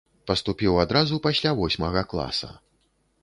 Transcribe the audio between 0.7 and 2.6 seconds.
адразу пасля восьмага класа.